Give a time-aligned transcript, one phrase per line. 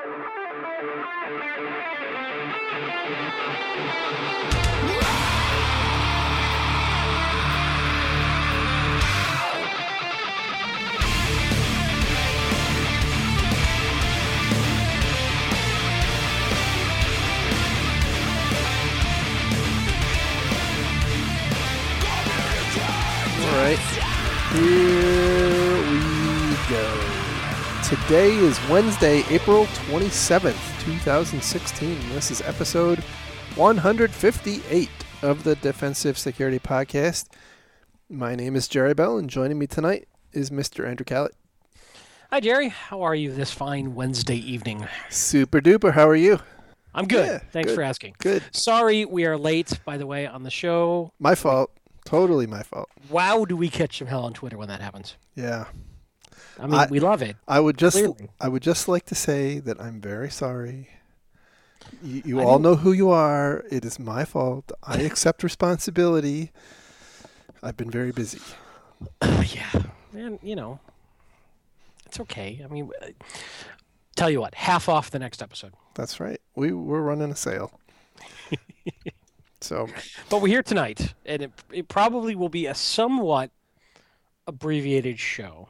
[0.00, 0.04] All
[23.56, 23.78] right,
[24.52, 24.97] here.
[27.88, 31.98] Today is Wednesday, April 27th, 2016.
[32.10, 32.98] This is episode
[33.56, 34.90] 158
[35.22, 37.28] of the Defensive Security Podcast.
[38.10, 40.86] My name is Jerry Bell, and joining me tonight is Mr.
[40.86, 41.30] Andrew Kalat.
[42.30, 42.68] Hi, Jerry.
[42.68, 44.86] How are you this fine Wednesday evening?
[45.08, 46.40] Super duper, how are you?
[46.94, 47.26] I'm good.
[47.26, 47.74] Yeah, Thanks good.
[47.74, 48.16] for asking.
[48.18, 48.42] Good.
[48.52, 51.10] Sorry we are late, by the way, on the show.
[51.18, 51.70] My fault.
[52.04, 52.90] Totally my fault.
[53.08, 55.16] Wow, do we catch some hell on Twitter when that happens?
[55.34, 55.64] Yeah.
[56.58, 57.36] I mean, I- we love it.
[57.46, 58.30] I would just Clearly.
[58.40, 60.88] I would just like to say that I'm very sorry.
[62.02, 63.64] You, you all know who you are.
[63.70, 64.72] It is my fault.
[64.82, 66.50] I accept responsibility.
[67.62, 68.40] I've been very busy.
[69.22, 69.70] yeah.
[70.12, 70.80] And, you know,
[72.06, 72.60] it's okay.
[72.64, 73.08] I mean, uh,
[74.16, 75.72] tell you what, half off the next episode.
[75.94, 76.40] That's right.
[76.54, 77.78] We we're running a sale.
[79.60, 79.88] so
[80.28, 83.50] But we're here tonight, and it, it probably will be a somewhat
[84.46, 85.68] abbreviated show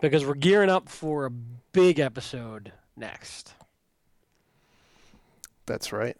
[0.00, 3.54] because we're gearing up for a big episode next.
[5.66, 6.16] that's right.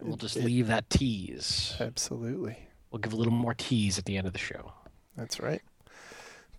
[0.00, 1.74] We'll just It- leave that tease.
[1.80, 2.68] Absolutely.
[2.90, 4.72] We'll give a little more tease at the end of the show.
[5.16, 5.62] That's right.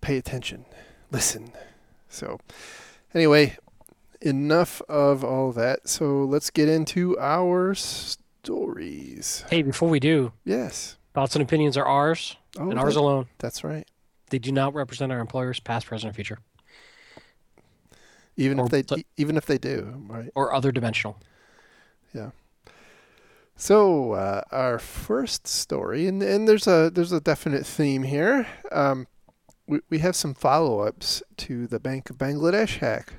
[0.02, 0.66] Pay attention.
[1.12, 1.52] Listen.
[2.10, 2.40] So
[3.14, 3.58] anyway,
[4.22, 5.88] enough of all that.
[5.88, 9.46] So let's get into our stories.
[9.50, 10.98] Hey, before we do, Yes.
[11.14, 13.28] thoughts and opinions are ours Oh, and ours that- alone.
[13.38, 13.88] that's right.
[14.30, 16.40] They do not represent our employers, past, present, or future,
[18.38, 20.32] Even Or if they even if they do, right?
[20.36, 21.18] or other dimensional.
[22.14, 22.32] Yeah.
[23.56, 28.48] So uh, our first story, and, and there's a there's a definite theme here.
[28.72, 29.08] Um,
[29.68, 33.14] we we have some follow-ups to the Bank of Bangladesh hack,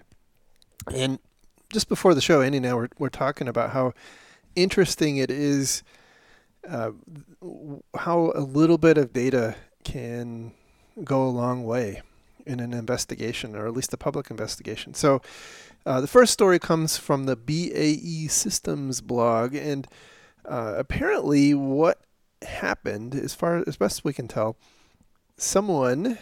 [0.94, 1.18] and
[1.70, 3.92] just before the show, Andy and I were we're talking about how
[4.56, 5.82] interesting it is,
[6.66, 6.92] uh,
[7.94, 10.52] how a little bit of data can
[11.04, 12.02] go a long way
[12.46, 14.94] in an investigation, or at least a public investigation.
[14.94, 15.20] So.
[15.86, 19.88] Uh, the first story comes from the BAE Systems blog, and
[20.44, 22.02] uh, apparently, what
[22.42, 24.56] happened, as far as best we can tell,
[25.36, 26.18] someone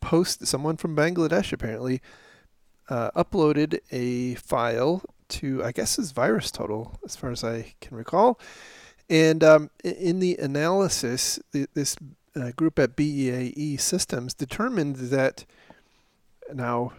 [0.00, 2.00] post someone from Bangladesh apparently
[2.88, 7.96] uh, uploaded a file to I guess is Virus Total, as far as I can
[7.96, 8.40] recall,
[9.08, 11.96] and um, in the analysis, th- this
[12.36, 15.44] uh, group at BAE Systems determined that
[16.52, 16.92] now.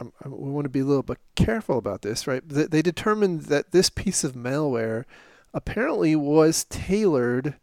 [0.00, 2.46] um, uh, we want to be a little bit careful about this, right?
[2.46, 5.04] They they determined that this piece of malware
[5.52, 7.56] apparently was tailored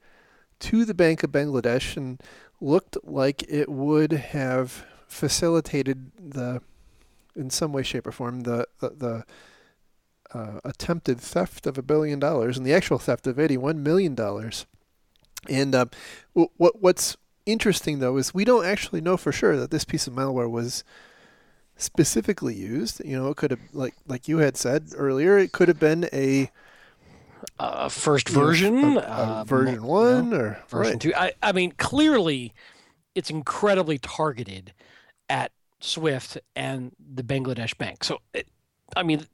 [0.60, 2.22] to the Bank of Bangladesh and
[2.62, 6.62] looked like it would have facilitated the,
[7.36, 9.26] in some way, shape, or form, the the, the
[10.38, 14.66] uh, attempted theft of a billion dollars and the actual theft of eighty-one million dollars.
[15.50, 15.86] And uh,
[16.34, 20.14] what what's interesting though is we don't actually know for sure that this piece of
[20.14, 20.84] malware was
[21.78, 23.02] specifically used.
[23.06, 26.10] You know, it could have like like you had said earlier, it could have been
[26.14, 26.52] a
[27.60, 31.00] Uh, first know, version, a- a uh, version one, know, or version right.
[31.00, 31.14] two.
[31.16, 32.54] I, I mean, clearly,
[33.16, 34.74] it's incredibly targeted
[35.30, 38.04] at Swift and the Bangladesh bank.
[38.04, 38.48] So, it,
[38.96, 39.26] I mean,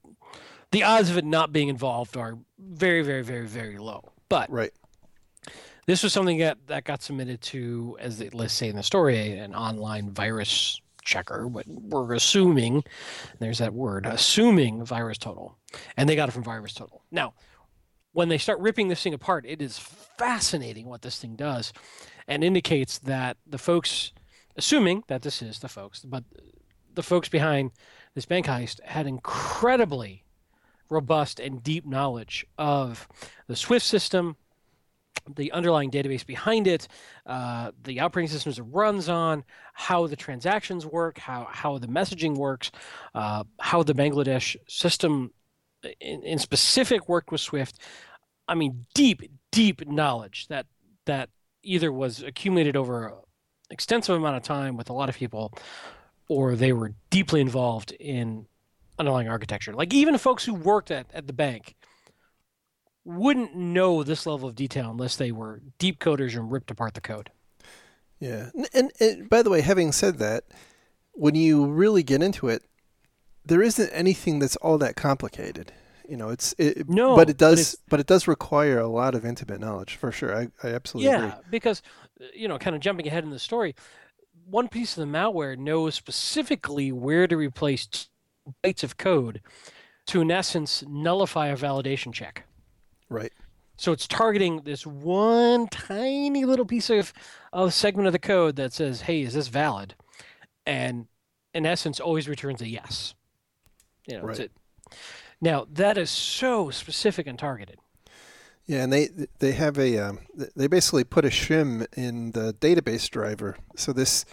[0.71, 4.11] the odds of it not being involved are very, very, very, very low.
[4.29, 4.71] But Right.
[5.85, 9.53] This was something that, that got submitted to, as let's say in the story, an
[9.53, 11.47] online virus checker.
[11.49, 12.83] But we're assuming,
[13.39, 15.57] there's that word, assuming virus total,
[15.97, 17.03] and they got it from virus total.
[17.11, 17.33] Now,
[18.13, 21.73] when they start ripping this thing apart, it is fascinating what this thing does,
[22.27, 24.13] and indicates that the folks,
[24.55, 26.23] assuming that this is the folks, but
[26.93, 27.71] the folks behind
[28.13, 30.23] this bank heist had incredibly
[30.89, 33.07] robust and deep knowledge of
[33.47, 34.37] the Swift system,
[35.35, 36.87] the underlying database behind it,
[37.25, 39.43] uh, the operating systems it runs on,
[39.73, 42.71] how the transactions work, how how the messaging works,
[43.15, 45.31] uh, how the Bangladesh system
[45.99, 47.79] in, in specific worked with Swift.
[48.47, 49.21] I mean, deep,
[49.51, 50.65] deep knowledge that
[51.05, 51.29] that
[51.63, 53.13] either was accumulated over an
[53.69, 55.53] extensive amount of time with a lot of people,
[56.27, 58.45] or they were deeply involved in
[58.99, 59.73] underlying architecture.
[59.73, 61.75] Like even folks who worked at, at the bank
[63.05, 67.01] wouldn't know this level of detail unless they were deep coders and ripped apart the
[67.01, 67.31] code.
[68.19, 68.49] Yeah.
[68.53, 70.45] And, and, and by the way, having said that,
[71.11, 72.63] when you really get into it,
[73.45, 75.73] there isn't anything that's all that complicated.
[76.07, 79.25] You know, it's it, No, but it does, but, it does require a lot of
[79.25, 80.35] intimate knowledge for sure.
[80.35, 81.39] I, I absolutely Yeah, agree.
[81.49, 81.81] because
[82.21, 83.75] uh, you know, kind of jumping ahead in the story,
[84.45, 88.09] one piece of the malware knows specifically where to replace
[88.63, 89.41] bytes of code
[90.07, 92.43] to, in essence, nullify a validation check.
[93.13, 93.31] Right.
[93.77, 97.11] So it's targeting this one tiny little piece of,
[97.51, 99.95] of segment of the code that says, "Hey, is this valid?"
[100.65, 101.07] And
[101.53, 103.15] in essence, always returns a yes.
[104.07, 104.51] You know, that's Right.
[104.91, 104.97] it.
[105.41, 107.79] Now that is so specific and targeted.
[108.65, 110.19] Yeah, and they they have a um,
[110.55, 113.57] they basically put a shim in the database driver.
[113.75, 114.23] So this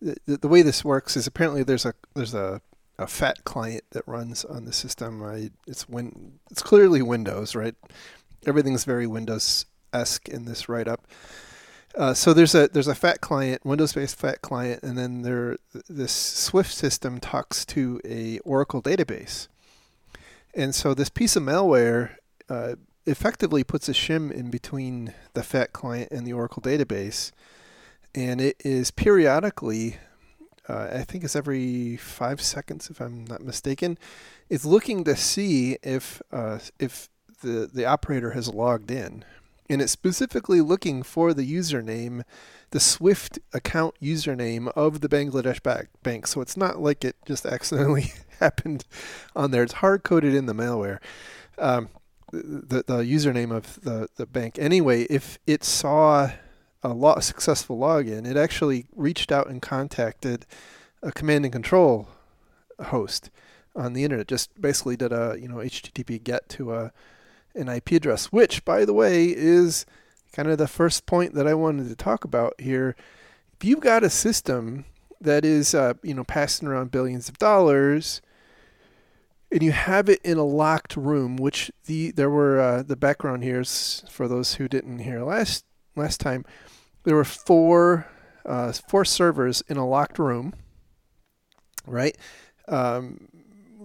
[0.00, 2.62] the, the way this works is apparently there's a there's a,
[2.98, 5.22] a fat client that runs on the system.
[5.22, 7.74] I, it's win it's clearly Windows, right?
[8.46, 11.06] Everything's very Windows esque in this write up.
[11.96, 15.56] Uh, so there's a there's a fat client, Windows-based fat client, and then there
[15.88, 19.48] this Swift system talks to a Oracle database.
[20.54, 22.16] And so this piece of malware
[22.50, 22.76] uh,
[23.06, 27.32] effectively puts a shim in between the fat client and the Oracle database,
[28.14, 29.96] and it is periodically,
[30.68, 33.96] uh, I think it's every five seconds, if I'm not mistaken,
[34.50, 36.58] it's looking to see if uh,
[37.42, 39.24] the the operator has logged in,
[39.68, 42.22] and it's specifically looking for the username,
[42.70, 45.60] the Swift account username of the Bangladesh
[46.02, 46.26] bank.
[46.26, 48.84] So it's not like it just accidentally happened
[49.34, 49.62] on there.
[49.62, 50.98] It's hard coded in the malware.
[51.58, 51.88] Um,
[52.32, 54.58] the, the username of the, the bank.
[54.58, 56.30] Anyway, if it saw
[56.82, 60.46] a lo- successful login, it actually reached out and contacted
[61.02, 62.08] a command and control
[62.86, 63.30] host
[63.74, 64.28] on the internet.
[64.28, 66.92] Just basically did a you know HTTP get to a
[67.56, 69.86] an IP address, which by the way is
[70.32, 72.94] kind of the first point that I wanted to talk about here.
[73.54, 74.84] If you've got a system
[75.20, 78.20] that is uh, you know passing around billions of dollars
[79.50, 83.44] and you have it in a locked room, which the there were uh, the background
[83.44, 85.64] here is for those who didn't hear last
[85.94, 86.44] last time.
[87.04, 88.06] There were four
[88.44, 90.54] uh, four servers in a locked room,
[91.86, 92.16] right?
[92.68, 93.28] Um,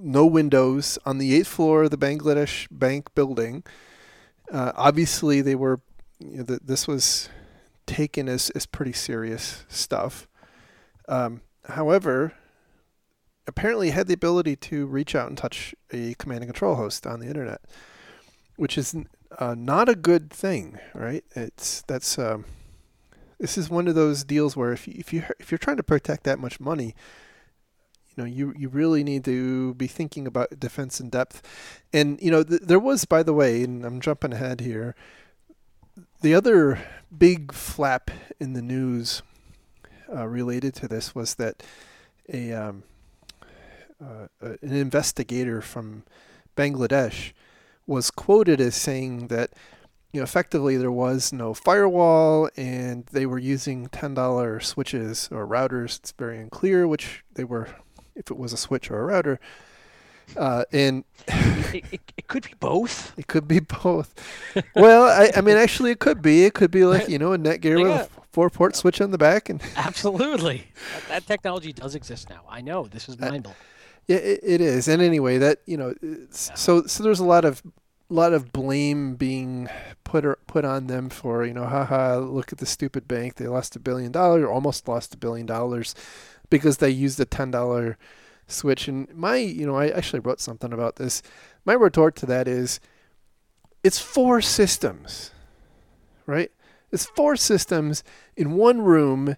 [0.02, 3.64] no windows on the eighth floor of the Bangladesh Bank building.
[4.52, 5.82] Uh, obviously, they were.
[6.20, 7.30] You know, th- this was
[7.88, 10.28] taken as as pretty serious stuff.
[11.08, 12.34] Um, however,
[13.48, 17.20] apparently had the ability to reach out and touch a command and control host on
[17.20, 17.62] the internet,
[18.56, 18.96] which is
[19.40, 21.24] uh, not a good thing, right?
[21.36, 22.46] It's that's um,
[23.40, 25.84] this is one of those deals where if you, if you if you're trying to
[25.84, 26.96] protect that much money,
[28.16, 31.42] you know you you really need to be thinking about defense in depth.
[31.94, 34.96] And you know th- there was, by the way, and I'm jumping ahead here.
[36.22, 36.80] The other
[37.16, 39.22] big flap in the news
[40.14, 41.64] uh, related to this was that
[42.32, 42.84] a um,
[44.02, 46.04] uh, an investigator from
[46.56, 47.32] Bangladesh
[47.88, 49.52] was quoted as saying that
[50.12, 55.48] you know effectively there was no firewall and they were using ten dollar switches or
[55.48, 56.00] routers.
[56.00, 57.70] It's very unclear which they were,
[58.22, 59.40] if it was a switch or a router.
[60.38, 61.04] Uh, and
[61.74, 63.14] It, it, it could be both.
[63.18, 64.14] it could be both.
[64.76, 66.46] well, I, I mean, actually, it could be.
[66.46, 69.12] It could be like you know a Netgear They with a four port switch on
[69.12, 70.68] the back, and Absolutely.
[70.94, 72.42] that, that technology does exist now.
[72.50, 72.88] I know.
[72.88, 73.58] This is uh, mind blowing.
[74.08, 74.88] Yeah, it, it is.
[74.88, 77.62] And anyway, that you know, uh, it's- so so there's a lot of
[78.10, 79.70] lot of blame being
[80.04, 83.36] put or, put on them for you know, haha, look at the stupid bank.
[83.36, 85.96] They lost a billion dollars, almost lost a billion dollars,
[86.52, 87.98] because they used a ten dollar
[88.46, 88.88] switch.
[88.88, 91.24] And my, you know, I actually wrote something about this.
[91.66, 92.80] My retort to that is,
[93.84, 95.32] it's four systems,
[96.28, 96.52] right?
[96.92, 98.04] It's four systems
[98.38, 99.36] in one room,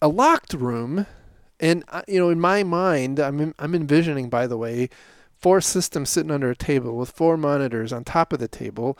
[0.00, 1.06] a locked room
[1.60, 4.88] and uh, you know, in my mind, I'm I'm envisioning, by the way,
[5.38, 8.98] four systems sitting under a table with four monitors on top of the table,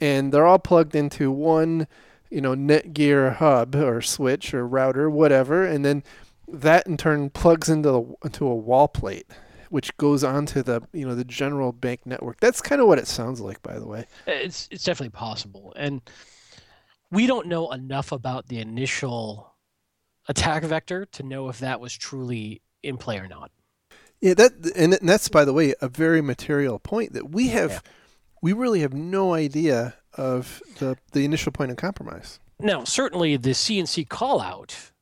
[0.00, 1.86] and they're all plugged into one,
[2.30, 6.04] you know, Netgear hub or switch or router, whatever, and then
[6.52, 9.26] that in turn plugs into the, into a wall plate,
[9.70, 12.40] which goes onto the you know the general bank network.
[12.40, 14.06] That's kind of what it sounds like, by the way.
[14.26, 16.00] Uh, it's it's definitely possible, and
[17.10, 19.54] we don't know enough about the initial
[20.28, 23.50] attack vector to know if that was truly in play or not.
[24.20, 27.70] Yeah, that and that's by the way a very material point that we have.
[27.70, 27.80] Yeah.
[28.40, 32.40] We really have no idea of the the initial point of compromise.
[32.60, 34.92] Now, certainly the CNC call out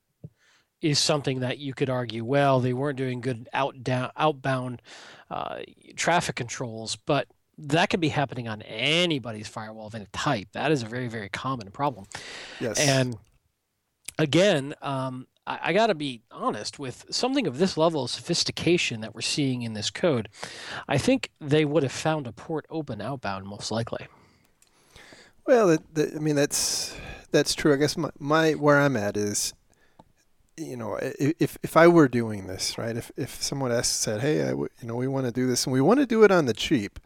[0.80, 4.82] is something that you could argue, well, they weren't doing good out down, outbound
[5.30, 5.60] uh,
[5.96, 7.28] traffic controls, but
[7.58, 10.48] that could be happening on anybody's firewall of any type.
[10.52, 12.06] That is a very, very common problem.
[12.60, 12.78] Yes.
[12.78, 13.16] And
[14.18, 19.00] again, um, I, I got to be honest with something of this level of sophistication
[19.00, 20.28] that we're seeing in this code.
[20.86, 24.06] I think they would have found a port open outbound most likely.
[25.46, 26.96] Well, that, that, I mean that's
[27.30, 27.72] that's true.
[27.72, 29.54] I guess my, my where I'm at is,
[30.56, 32.96] you know, if if I were doing this, right?
[32.96, 35.64] If if someone asked said, "Hey, I w- you know, we want to do this
[35.66, 36.98] and we want to do it on the cheap,"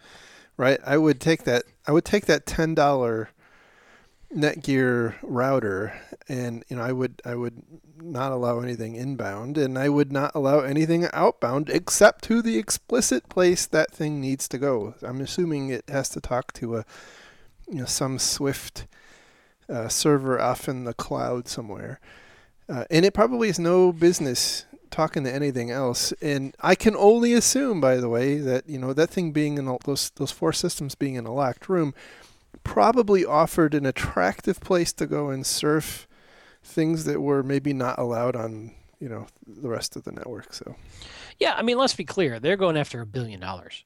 [0.57, 0.79] right?
[0.85, 1.65] I would take that.
[1.87, 3.31] I would take that ten dollar
[4.35, 5.93] Netgear router,
[6.29, 7.63] and you know, I would I would
[8.01, 13.29] not allow anything inbound, and I would not allow anything outbound except to the explicit
[13.29, 14.95] place that thing needs to go.
[15.03, 16.85] I'm assuming it has to talk to a
[17.69, 18.87] you know some Swift
[19.69, 21.99] uh, server off in the cloud somewhere,
[22.71, 26.13] uh, and it probably is no business talking to anything else.
[26.21, 29.69] And I can only assume, by the way, that you know that thing being in
[29.69, 31.95] a, those those four systems being in a locked room
[32.63, 36.07] probably offered an attractive place to go and surf
[36.63, 40.53] things that were maybe not allowed on you know the rest of the network.
[40.53, 40.77] So
[41.39, 43.85] yeah, I mean, let's be clear, they're going after a billion dollars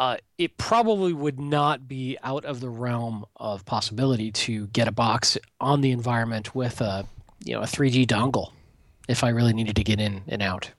[0.00, 4.92] uh, it probably would not be out of the realm of possibility to get a
[4.92, 7.04] box on the environment with a
[7.44, 8.52] you know a 3G dongle
[9.08, 10.70] if I really needed to get in and out.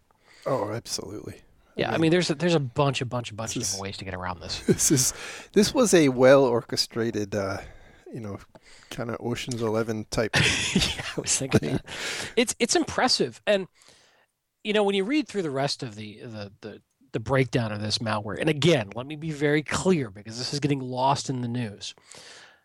[0.46, 1.41] Oh, absolutely.
[1.75, 3.62] Yeah, I mean, I mean there's a, there's a bunch, a bunch, a bunch of
[3.62, 4.63] different ways to get around this.
[4.68, 5.13] This is
[5.53, 7.58] this was a well orchestrated, uh,
[8.13, 8.39] you know,
[8.89, 10.36] kind of Ocean's Eleven type.
[10.36, 11.86] yeah, I was thinking that.
[12.36, 13.68] It's it's impressive, and
[14.63, 17.82] you know when you read through the rest of the the the the breakdown of
[17.82, 18.39] this malware.
[18.39, 21.94] And again, let me be very clear because this is getting lost in the news.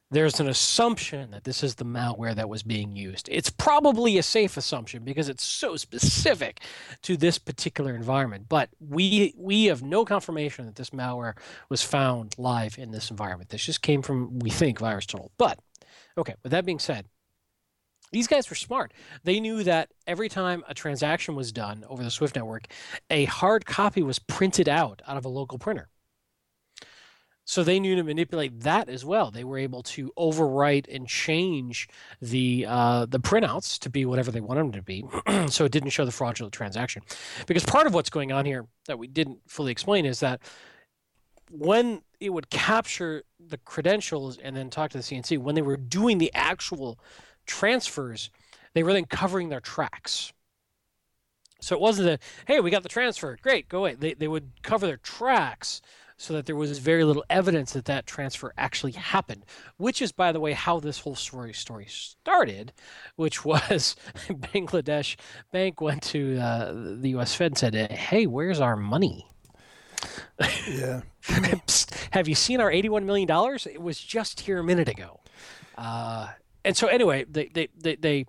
[0.08, 3.28] There's an assumption that this is the malware that was being used.
[3.30, 6.60] It's probably a safe assumption because it's so specific
[7.02, 8.46] to this particular environment.
[8.48, 11.34] But we we have no confirmation that this malware
[11.68, 13.50] was found live in this environment.
[13.50, 15.30] This just came from we think VirusTotal.
[15.38, 15.58] But
[16.16, 17.06] okay, with that being said,
[18.12, 18.92] these guys were smart.
[19.25, 22.68] They knew that every time a transaction was done over the Swift network,
[23.10, 25.88] a hard copy was printed out out of a local printer.
[27.49, 29.31] So they knew to manipulate that as well.
[29.31, 31.88] They were able to overwrite and change
[32.21, 35.05] the uh, the printouts to be whatever they wanted them to be,
[35.49, 37.03] so it didn't show the fraudulent transaction.
[37.47, 40.41] Because part of what's going on here that we didn't fully explain is that
[41.49, 45.76] when it would capture the credentials and then talk to the CNC, when they were
[45.76, 46.99] doing the actual
[47.47, 48.29] transfers,
[48.75, 50.33] they were then covering their tracks.
[51.61, 53.95] So it wasn't a, hey, we got the transfer, great, go away.
[53.95, 55.81] They, they would cover their tracks
[56.16, 59.44] so that there was very little evidence that that transfer actually happened,
[59.76, 62.73] which is, by the way, how this whole story story started,
[63.16, 63.96] which was
[64.28, 65.16] Bangladesh
[65.52, 67.35] Bank went to uh, the U.S.
[67.35, 69.26] Fed and said, "Hey, where's our money?"
[70.68, 71.02] Yeah.
[72.11, 73.66] Have you seen our eighty-one million dollars?
[73.66, 75.20] It was just here a minute ago.
[75.76, 76.28] Uh,
[76.64, 78.26] and so anyway, they, they, they, they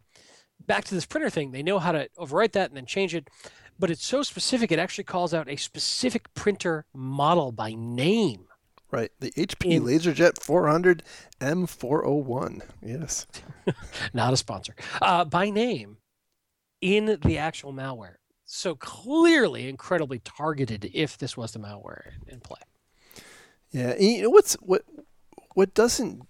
[0.67, 3.29] back to this printer thing, they know how to overwrite that and then change it.
[3.79, 8.45] But it's so specific, it actually calls out a specific printer model by name.
[8.89, 9.11] Right.
[9.19, 11.03] The HP in, LaserJet 400
[11.41, 12.61] M401.
[12.81, 13.27] Yes.
[14.13, 14.75] Not a sponsor.
[15.01, 15.97] Uh, by name
[16.81, 18.15] in the actual malware.
[18.45, 22.61] So clearly incredibly targeted if this was the malware in, play.
[23.71, 23.95] Yeah.
[23.99, 24.83] you know what's what
[25.53, 26.21] what doesn't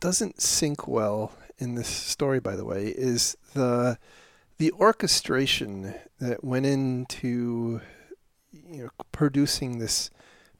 [0.00, 3.98] doesn't sync well in this story, by the way, is the
[4.62, 7.80] the orchestration that went into
[8.52, 10.08] you know producing this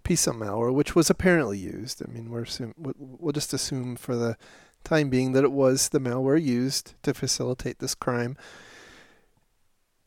[0.02, 2.02] piece of malware, which was apparently used.
[2.02, 4.36] I mean, we're assume, we'll just assume for the
[4.82, 8.36] time being that it was the malware used to facilitate this crime.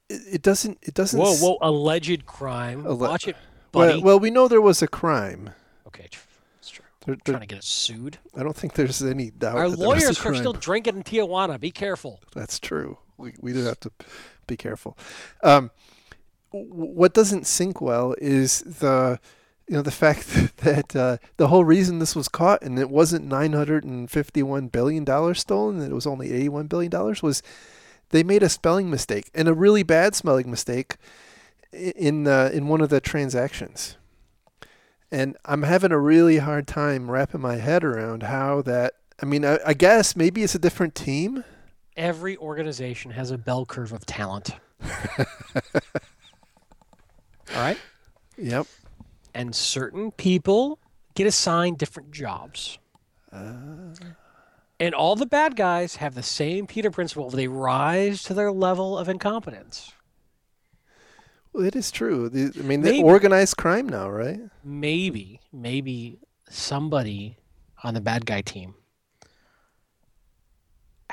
[0.09, 0.77] It, it doesn't.
[0.81, 1.17] It doesn't.
[1.17, 1.57] Whoa, whoa!
[1.61, 2.85] Alleged crime.
[2.85, 3.37] Alle- Watch it,
[3.71, 3.93] buddy.
[3.93, 5.51] Well, well, we know there was a crime.
[5.87, 6.09] Okay,
[7.05, 8.17] they're, they're, trying to get us sued.
[8.35, 9.55] I don't think there's any doubt.
[9.55, 11.57] Our lawyers are still drinking in Tijuana.
[11.61, 12.19] Be careful.
[12.33, 12.97] That's true.
[13.17, 13.91] We do have to
[14.47, 14.97] be careful.
[15.43, 15.71] Um,
[16.51, 19.19] what doesn't sink well is the
[19.67, 23.25] you know the fact that uh, the whole reason this was caught and it wasn't
[23.25, 27.41] 951 billion dollars stolen it was only 81 billion dollars was
[28.11, 30.95] they made a spelling mistake and a really bad spelling mistake
[31.73, 33.97] in uh, in one of the transactions
[35.11, 38.95] and I'm having a really hard time wrapping my head around how that.
[39.21, 41.45] I mean, I, I guess maybe it's a different team.
[41.97, 44.51] Every organization has a bell curve of talent.
[45.19, 45.25] All
[47.55, 47.77] right.
[48.37, 48.67] Yep.
[49.33, 50.79] And certain people
[51.13, 52.77] get assigned different jobs.
[53.31, 53.93] Uh...
[54.77, 57.29] And all the bad guys have the same Peter principle.
[57.29, 59.93] They rise to their level of incompetence.
[61.53, 62.29] Well, it is true.
[62.33, 64.41] I mean, maybe, organized crime now, right?
[64.65, 67.37] Maybe, maybe somebody
[67.83, 68.75] on the bad guy team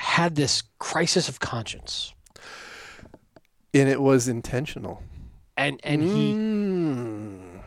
[0.03, 2.13] had this crisis of conscience.
[3.73, 5.03] And it was intentional.
[5.57, 7.63] And and he Mm.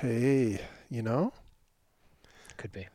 [0.00, 1.32] Hey, you know,
[2.56, 2.86] could be.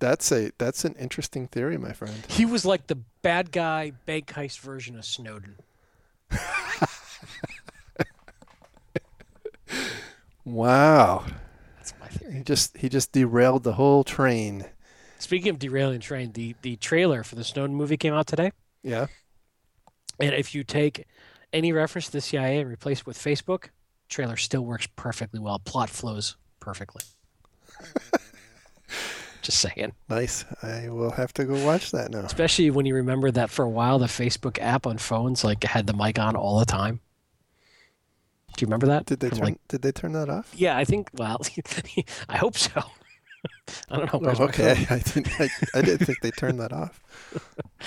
[0.00, 2.14] that's a that's an interesting theory, my friend.
[2.28, 5.56] He was like the bad guy bank heist version of Snowden.
[10.44, 11.24] Wow.
[11.76, 12.34] That's my theory.
[12.34, 14.66] He just he just derailed the whole train.
[15.22, 18.50] Speaking of derailing train, the the trailer for the Snowden movie came out today.
[18.82, 19.06] Yeah.
[20.18, 21.06] And if you take
[21.52, 23.66] any reference to the CIA and replace it with Facebook,
[24.08, 25.60] trailer still works perfectly well.
[25.60, 27.02] Plot flows perfectly.
[29.42, 29.92] Just saying.
[30.08, 30.44] Nice.
[30.62, 32.20] I will have to go watch that now.
[32.20, 35.86] Especially when you remember that for a while the Facebook app on phones like had
[35.86, 37.00] the mic on all the time.
[38.56, 39.06] Do you remember that?
[39.06, 40.52] Did they From, turn like- did they turn that off?
[40.54, 41.10] yeah, I think.
[41.14, 41.40] Well,
[42.28, 42.82] I hope so.
[43.90, 44.34] I don't know.
[44.38, 44.86] Oh, okay.
[44.90, 47.00] I didn't I, I didn't think they turned that off.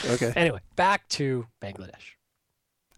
[0.10, 0.34] Okay.
[0.36, 2.16] Anyway, back to Bangladesh.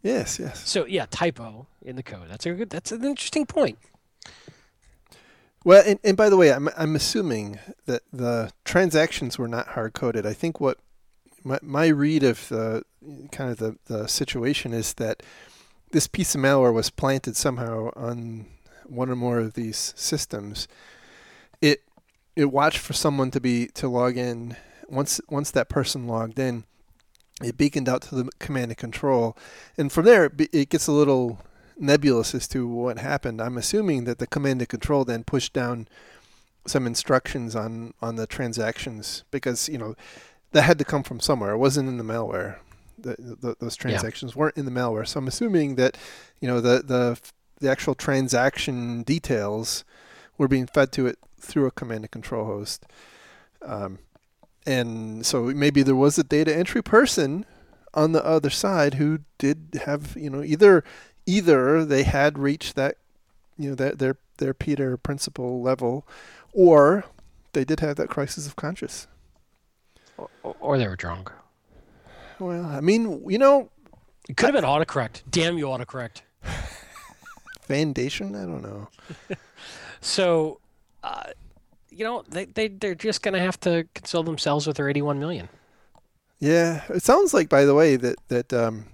[0.03, 0.67] Yes, yes.
[0.67, 2.29] So yeah, typo in the code.
[2.29, 2.69] That's a good.
[2.69, 3.77] That's an interesting point.
[5.63, 9.93] Well, and, and by the way, I'm I'm assuming that the transactions were not hard
[9.93, 10.25] coded.
[10.25, 10.77] I think what
[11.43, 12.83] my my read of the
[13.31, 15.23] kind of the, the situation is that
[15.91, 18.45] this piece of malware was planted somehow on
[18.85, 20.67] one or more of these systems.
[21.61, 21.83] It
[22.37, 24.55] it watched for someone to be to log in.
[24.87, 26.63] Once once that person logged in,
[27.43, 29.35] it beaconed out to the command and control,
[29.77, 31.41] and from there it, it gets a little
[31.77, 33.41] nebulous as to what happened.
[33.41, 35.87] I'm assuming that the command and control then pushed down
[36.65, 39.95] some instructions on on the transactions because you know
[40.51, 41.53] that had to come from somewhere.
[41.53, 42.57] It wasn't in the malware.
[42.99, 45.07] The, the, those transactions weren't in the malware.
[45.07, 45.97] So I'm assuming that
[46.39, 47.19] you know the the
[47.59, 49.83] the actual transaction details
[50.37, 52.85] were being fed to it through a command and control host.
[53.61, 53.99] Um,
[54.65, 57.45] and so maybe there was a data entry person
[57.93, 60.83] on the other side who did have you know either
[61.25, 62.97] either they had reached that
[63.57, 66.07] you know that their their Peter principle level,
[66.53, 67.05] or
[67.53, 69.07] they did have that crisis of conscience.
[70.17, 71.31] Or, or they were drunk.
[72.39, 73.69] Well, I mean, you know,
[74.29, 75.23] It could have been autocorrect.
[75.29, 76.21] Damn you, autocorrect.
[77.61, 78.35] foundation.
[78.35, 78.89] I don't know.
[79.99, 80.59] So,
[81.03, 81.31] uh,
[81.89, 85.49] you know, they they they're just gonna have to console themselves with their 81 million.
[86.39, 88.85] Yeah, it sounds like, by the way, that that um,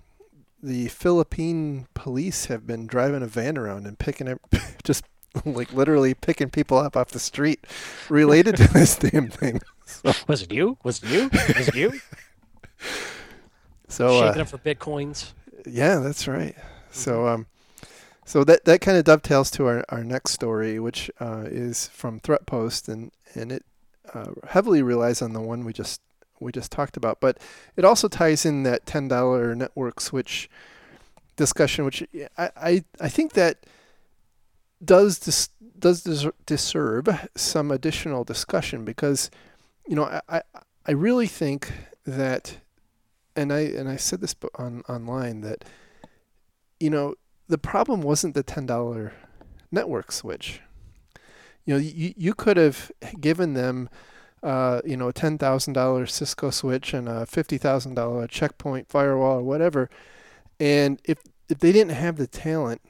[0.61, 4.39] the Philippine police have been driving a van around and picking up,
[4.83, 5.03] just
[5.45, 7.65] like literally picking people up off the street
[8.09, 9.61] related to this damn thing.
[10.27, 10.77] Was it you?
[10.83, 11.29] Was it you?
[11.33, 11.99] Was it you?
[13.89, 15.33] So Shaking uh, up for bitcoins.
[15.67, 16.55] Yeah, that's right.
[16.89, 17.45] So um,
[18.25, 22.19] so that that kind of dovetails to our, our next story, which uh, is from
[22.19, 23.65] Threatpost, and and it
[24.13, 26.01] uh, heavily relies on the one we just
[26.39, 27.37] we just talked about, but
[27.75, 30.49] it also ties in that ten dollar network switch
[31.35, 32.03] discussion, which
[32.37, 33.65] I I, I think that
[34.83, 39.29] does dis, does des- deserve some additional discussion because
[39.87, 40.41] you know I, I
[40.85, 41.71] I really think
[42.05, 42.57] that
[43.35, 45.65] and I and I said this on online that
[46.79, 47.15] you know
[47.47, 49.13] the problem wasn't the ten dollar
[49.71, 50.61] network switch.
[51.65, 53.89] You know, you you could have given them,
[54.41, 58.89] uh, you know, a ten thousand dollar Cisco switch and a fifty thousand dollar checkpoint
[58.89, 59.89] firewall or whatever,
[60.59, 62.81] and if if they didn't have the talent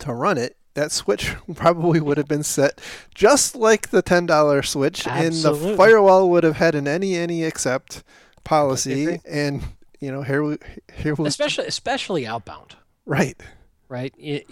[0.00, 2.80] to run it, that switch probably would have been set
[3.14, 7.42] just like the ten dollar switch, and the firewall would have had an any any
[7.42, 8.04] except
[8.44, 9.62] policy, and
[9.98, 10.58] you know here we
[10.94, 13.40] here we Especially especially outbound, right.
[13.88, 14.12] right?
[14.18, 14.42] You,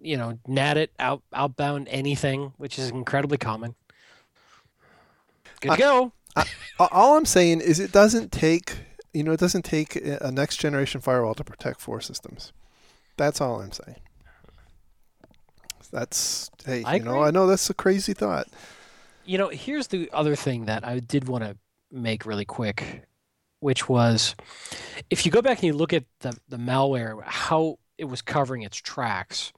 [0.00, 3.74] you know, NAT it out outbound anything, which is incredibly common.
[5.60, 6.12] Good I- to go.
[6.36, 6.46] A-
[6.78, 8.76] All I'm saying is it doesn't take
[9.12, 12.52] you know it doesn't take a next generation firewall to protect four systems.
[13.16, 13.96] That's all I'm saying.
[15.90, 17.20] That's hey, I you know.
[17.22, 18.46] I know that's a crazy thought.
[19.24, 21.56] You know, here's the other thing that I did want to
[21.90, 23.02] make really quick,
[23.58, 24.36] which was
[25.10, 28.62] if you go back and you look at the, the malware, how it was covering
[28.62, 29.52] its tracks,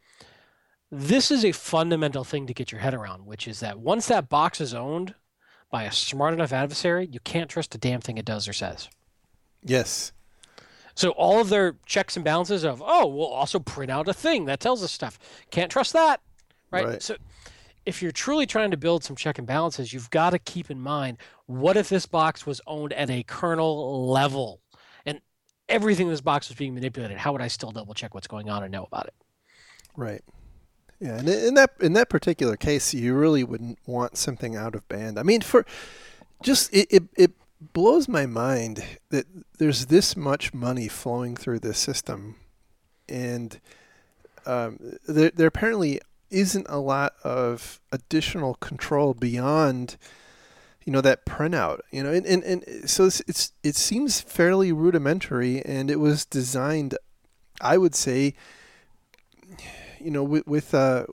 [0.90, 4.28] this is a fundamental thing to get your head around, which is that once that
[4.28, 5.14] box is owned
[5.70, 8.90] by a smart enough adversary, you can't trust a damn thing it does or says.
[9.64, 10.12] Yes.
[10.94, 14.44] So all of their checks and balances of, oh, we'll also print out a thing
[14.46, 15.18] that tells us stuff.
[15.50, 16.20] Can't trust that.
[16.70, 16.86] Right?
[16.86, 17.02] Right.
[17.02, 17.16] So
[17.86, 20.80] if you're truly trying to build some check and balances, you've got to keep in
[20.80, 24.60] mind what if this box was owned at a kernel level
[25.68, 27.18] everything in this box was being manipulated?
[27.18, 29.14] How would I still double check what's going on and know about it?
[29.96, 30.22] Right.
[31.00, 34.86] Yeah, and in that in that particular case, you really wouldn't want something out of
[34.88, 35.18] band.
[35.18, 35.66] I mean, for
[36.42, 37.32] just it, it, it
[37.72, 39.26] blows my mind that
[39.58, 42.36] there's this much money flowing through this system,
[43.08, 43.60] and
[44.46, 49.96] um, there, there apparently isn't a lot of additional control beyond
[50.84, 54.72] you know that printout you know and, and, and so it's, it's it seems fairly
[54.72, 56.96] rudimentary and it was designed
[57.60, 58.34] i would say
[60.00, 61.04] you know with, with uh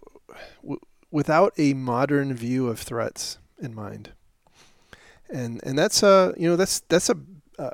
[0.61, 0.79] w-
[1.11, 4.11] without a modern view of threats in mind.
[5.29, 7.17] And and that's a you know that's that's a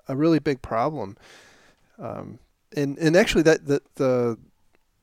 [0.07, 1.17] a really big problem.
[1.99, 2.39] Um,
[2.75, 4.37] and and actually that the the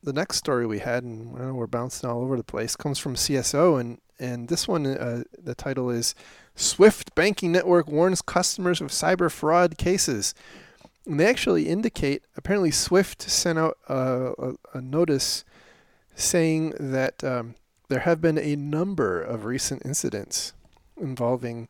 [0.02, 3.14] the next story we had, and know, we're bouncing all over the place, comes from
[3.14, 6.14] CSO, and and this one, uh, the title is
[6.54, 10.34] "Swift Banking Network Warns Customers of Cyber Fraud Cases."
[11.06, 15.44] And they actually indicate apparently Swift sent out a, a, a notice
[16.14, 17.54] saying that um,
[17.88, 20.52] there have been a number of recent incidents
[21.00, 21.68] involving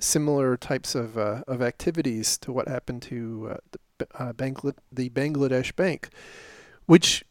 [0.00, 3.56] similar types of uh, of activities to what happened to uh,
[3.98, 6.08] the, uh, Bangla- the Bangladesh bank,
[6.86, 7.24] which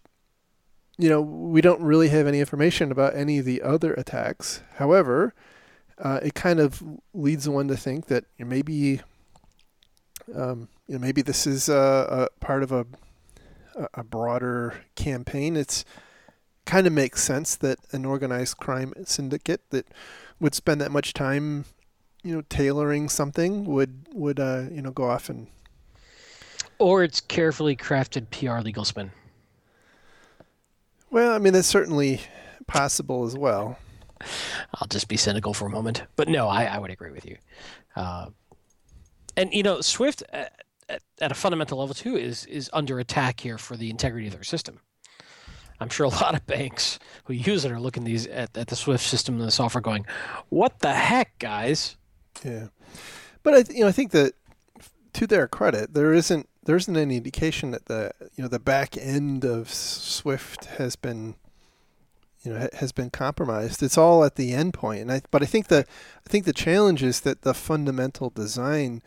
[0.98, 4.62] you know, we don't really have any information about any of the other attacks.
[4.76, 5.34] However,
[6.04, 9.02] uh, it kind of leads one to think that maybe,
[10.36, 12.86] um, you know, maybe this is a, a part of a
[13.94, 15.56] a broader campaign.
[15.56, 15.84] It's
[16.66, 19.88] kind of makes sense that an organized crime syndicate that
[20.40, 21.66] would spend that much time,
[22.24, 25.48] you know, tailoring something would would uh, you know go off and.
[26.80, 29.12] Or it's carefully crafted PR legal spin.
[31.12, 32.20] Well, I mean, that's certainly
[32.68, 33.78] possible as well.
[34.76, 37.38] I'll just be cynical for a moment, but no, I, I would agree with you.
[37.96, 38.28] Uh,
[39.36, 40.54] and you know, Swift at,
[41.20, 44.44] at, a fundamental level too is is under attack here for the integrity of their
[44.44, 44.80] system.
[45.80, 48.76] I'm sure a lot of banks who use it are looking these at, at the
[48.76, 50.06] Swift system and the software, going,
[50.50, 51.98] "What the heck, guys?"
[52.44, 52.68] Yeah,
[53.42, 54.34] but I you know I think that
[55.14, 58.98] to their credit, there isn't there isn't any indication that the you know the back
[58.98, 61.36] end of Swift has been
[62.44, 63.82] you know has been compromised.
[63.82, 65.86] It's all at the end point, and I but I think the
[66.26, 69.02] I think the challenge is that the fundamental design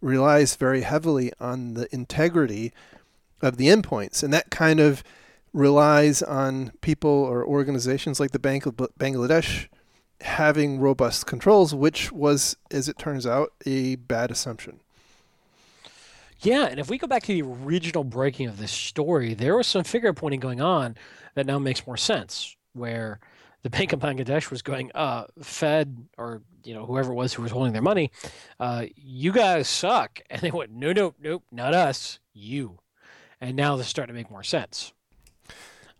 [0.00, 2.72] relies very heavily on the integrity
[3.42, 5.02] of the endpoints, and that kind of
[5.52, 9.68] relies on people or organizations like the Bank of Bangladesh
[10.20, 14.80] having robust controls, which was, as it turns out, a bad assumption.
[16.40, 19.66] Yeah, and if we go back to the original breaking of this story, there was
[19.66, 20.96] some finger pointing going on
[21.34, 22.56] that now makes more sense.
[22.78, 23.20] Where
[23.62, 27.42] the Bank of Bangladesh was going, uh, Fed or you know whoever it was who
[27.42, 28.10] was holding their money,
[28.60, 32.78] uh, you guys suck, and they went, no, no, nope, not us, you.
[33.40, 34.92] And now they're starting to make more sense.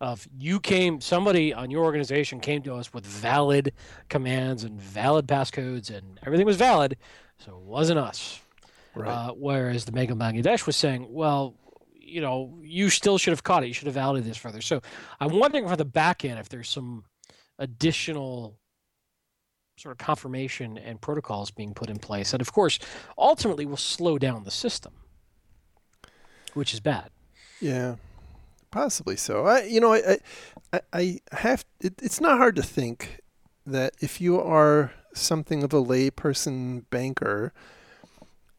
[0.00, 3.72] Of you came, somebody on your organization came to us with valid
[4.08, 6.96] commands and valid passcodes, and everything was valid,
[7.38, 8.40] so it wasn't us.
[8.94, 9.08] Right.
[9.08, 11.54] Uh, whereas the Bank of Bangladesh was saying, well,
[12.08, 13.68] you know, you still should have caught it.
[13.68, 14.60] You should have validated this further.
[14.60, 14.80] So
[15.20, 17.04] I'm wondering for the back end if there's some
[17.58, 18.58] additional
[19.76, 22.78] sort of confirmation and protocols being put in place that, of course,
[23.16, 24.92] ultimately will slow down the system,
[26.54, 27.10] which is bad.
[27.60, 27.96] Yeah,
[28.70, 29.46] possibly so.
[29.46, 30.18] I, you know, I,
[30.72, 31.64] I, I have.
[31.80, 33.20] It, it's not hard to think
[33.66, 37.52] that if you are something of a layperson banker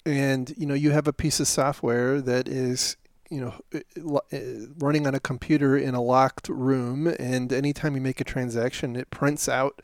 [0.05, 2.97] and you know you have a piece of software that is
[3.29, 4.39] you know uh, uh,
[4.77, 9.09] running on a computer in a locked room and anytime you make a transaction it
[9.09, 9.81] prints out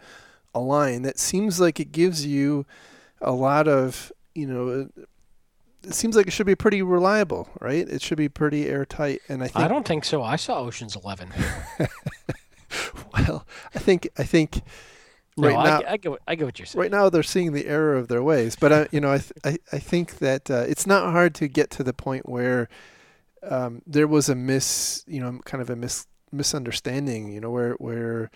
[0.54, 1.02] a line.
[1.02, 2.66] That seems like it gives you
[3.22, 4.90] a lot of you know
[5.84, 7.88] it seems like it should be pretty reliable right?
[7.88, 10.24] It should be pretty airtight and i think i don't think so.
[10.24, 11.30] I saw oceans 11
[13.14, 14.62] well i think i think
[15.38, 16.82] no, right now, I, I, get what, I get what you're saying.
[16.82, 19.34] Right now, they're seeing the error of their ways, but I, you know, I, th-
[19.44, 22.70] I, I think that uh, it's not hard to get to the point where
[23.50, 27.74] um, there was a mis, you know, kind of a mis misunderstanding, you know, where
[27.74, 28.32] where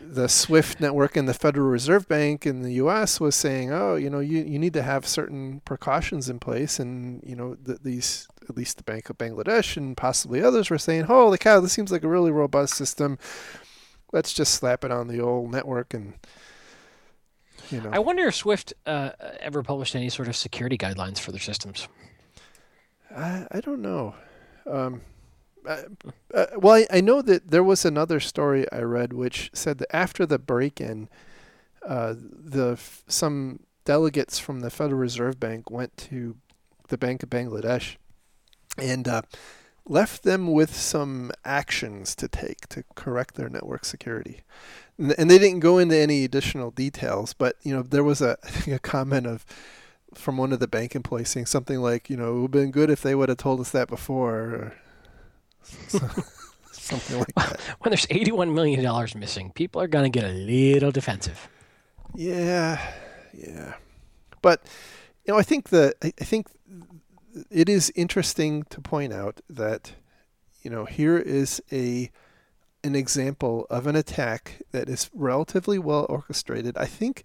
[0.00, 3.18] the SWIFT network and the Federal Reserve Bank in the U.S.
[3.18, 7.20] was saying, oh, you know, you, you need to have certain precautions in place, and
[7.24, 11.04] you know, the, these at least the Bank of Bangladesh and possibly others were saying,
[11.04, 13.18] holy cow, this seems like a really robust system
[14.12, 16.14] let's just slap it on the old network and
[17.70, 17.90] you know.
[17.92, 19.10] I wonder if Swift uh,
[19.40, 21.88] ever published any sort of security guidelines for their systems.
[23.14, 24.14] I I don't know.
[24.66, 25.02] Um,
[25.66, 25.82] uh,
[26.32, 29.94] uh, well, I, I, know that there was another story I read which said that
[29.94, 31.08] after the break-in,
[31.86, 36.36] uh, the some delegates from the Federal Reserve Bank went to
[36.88, 37.96] the Bank of Bangladesh,
[38.78, 39.22] and uh,
[39.88, 44.40] left them with some actions to take to correct their network security.
[44.98, 48.78] And they didn't go into any additional details, but you know there was a, a
[48.78, 49.44] comment of
[50.14, 52.70] from one of the bank employees saying something like, you know, it would have been
[52.70, 54.74] good if they would have told us that before, or
[56.72, 57.60] Something like that.
[57.80, 61.48] When there's $81 million missing, people are going to get a little defensive.
[62.14, 62.80] Yeah,
[63.32, 63.74] yeah.
[64.40, 64.62] But
[65.24, 66.46] you know, I think the I, I think
[67.50, 69.94] it is interesting to point out that
[70.62, 72.10] you know here is a
[72.84, 76.76] an example of an attack that is relatively well orchestrated.
[76.78, 77.24] I think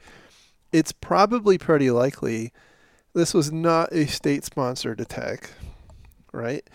[0.71, 2.51] it's probably pretty likely
[3.13, 5.51] this was not a state sponsored attack,
[6.31, 6.67] right?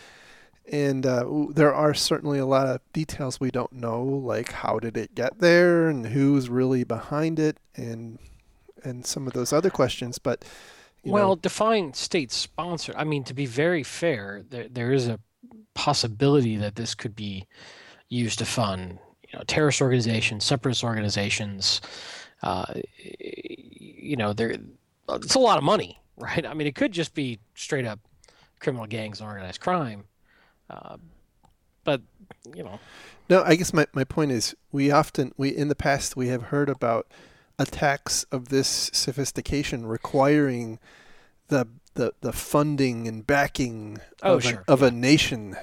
[0.70, 4.96] And uh, there are certainly a lot of details we don't know, like how did
[4.96, 8.18] it get there and who's really behind it, and
[8.82, 10.18] and some of those other questions.
[10.18, 10.44] But
[11.04, 12.96] well, know, define state sponsored.
[12.96, 15.20] I mean, to be very fair, there there is a
[15.74, 17.46] possibility that this could be
[18.08, 21.80] used to fund, you know, terrorist organizations, separatist organizations.
[22.42, 24.56] Uh, you know, there
[25.08, 26.44] it's a lot of money, right?
[26.46, 28.00] I mean, it could just be straight up
[28.60, 30.04] criminal gangs and organized crime.
[30.68, 30.96] Uh,
[31.84, 32.02] but
[32.54, 32.80] you know,
[33.30, 33.42] no.
[33.44, 36.68] I guess my, my point is we often we in the past we have heard
[36.68, 37.06] about
[37.58, 40.78] attacks of this sophistication requiring
[41.48, 44.64] the the, the funding and backing oh, of, sure.
[44.66, 44.88] a, of yeah.
[44.88, 45.56] a nation.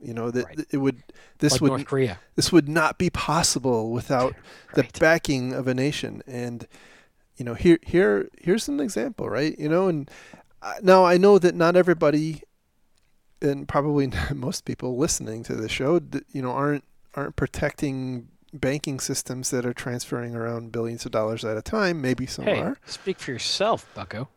[0.00, 0.66] You know that right.
[0.70, 1.02] it would
[1.38, 2.18] this like would North Korea.
[2.36, 4.34] this would not be possible without
[4.76, 4.92] right.
[4.92, 6.68] the backing of a nation and
[7.36, 10.10] you know here here here's an example right you know and
[10.82, 12.42] now I know that not everybody
[13.40, 16.00] and probably most people listening to the show,
[16.32, 21.56] you know, aren't aren't protecting banking systems that are transferring around billions of dollars at
[21.56, 22.00] a time.
[22.00, 22.78] Maybe some hey, are.
[22.86, 24.28] Speak for yourself, Bucko.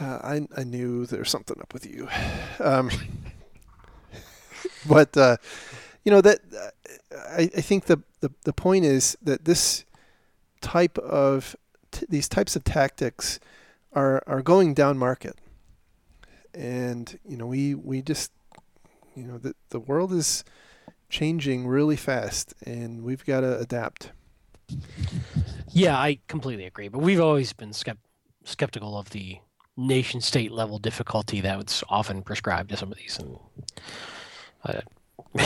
[0.00, 2.08] Uh, I I knew there was something up with you,
[2.60, 2.90] um,
[4.88, 5.36] but uh,
[6.04, 9.84] you know that uh, I, I think the, the the point is that this
[10.60, 11.54] type of
[12.08, 13.38] these types of tactics
[13.92, 15.36] are are going down market.
[16.54, 18.32] And you know we we just
[19.14, 20.44] you know the the world is
[21.08, 24.12] changing really fast and we've got to adapt.
[25.70, 27.98] Yeah i completely agree but we've always been skept-
[28.44, 29.38] skeptical of the
[29.76, 33.38] nation state level difficulty that's often prescribed to some of these and
[34.64, 34.80] uh,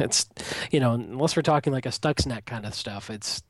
[0.00, 0.26] it's
[0.72, 3.42] you know unless we're talking like a stuxnet kind of stuff it's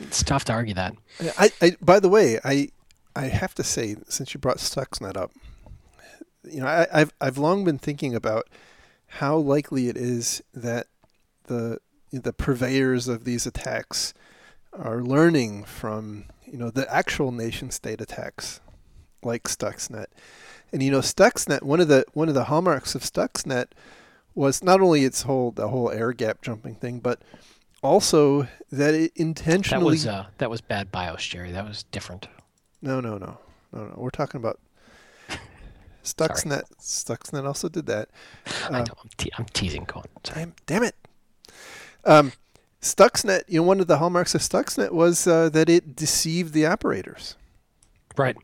[0.00, 0.94] it's tough to argue that
[1.38, 2.68] I, I by the way i
[3.14, 5.32] i have to say since you brought stuxnet up
[6.44, 8.48] you know, I, have I've long been thinking about
[9.06, 10.86] how likely it is that
[11.44, 11.78] the
[12.10, 14.12] the purveyors of these attacks
[14.72, 18.60] are learning from you know the actual nation state attacks
[19.22, 20.06] like Stuxnet.
[20.72, 23.66] And you know Stuxnet one of the one of the hallmarks of Stuxnet
[24.34, 27.22] was not only its whole the whole air gap jumping thing, but
[27.82, 31.52] also that it intentionally that was uh, that was bad BIOS, Jerry.
[31.52, 32.28] That was different.
[32.80, 33.38] No, no, no,
[33.72, 33.94] no, no.
[33.96, 34.58] We're talking about
[36.04, 36.62] Stuxnet.
[36.80, 38.08] Stuxnet also did that.
[38.46, 38.94] Uh, I know.
[39.02, 39.84] I'm, te- I'm teasing.
[39.84, 40.04] Go on.
[40.22, 40.94] Damn, damn it.
[42.04, 42.32] Um,
[42.80, 43.42] Stuxnet.
[43.48, 47.36] You know, one of the hallmarks of Stuxnet was uh, that it deceived the operators.
[48.16, 48.36] Right.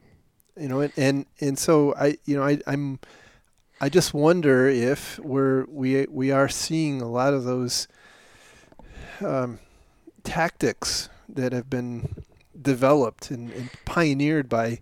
[0.57, 2.99] You know, and and, and so I, you know, I, I'm,
[3.81, 7.87] I just wonder if we're we we are seeing a lot of those
[9.23, 9.59] um,
[10.25, 12.25] tactics that have been
[12.61, 14.81] developed and, and pioneered by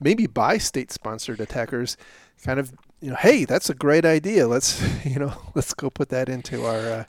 [0.00, 1.96] maybe by state-sponsored attackers,
[2.42, 4.46] kind of you know, hey, that's a great idea.
[4.46, 7.04] Let's you know, let's go put that into our uh,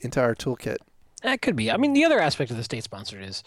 [0.00, 0.78] into our toolkit.
[1.22, 1.70] That could be.
[1.70, 3.42] I mean, the other aspect of the state-sponsored is